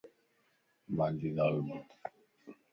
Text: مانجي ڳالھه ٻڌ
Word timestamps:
مانجي 0.95 1.29
ڳالھه 1.37 1.61
ٻڌ 1.67 1.85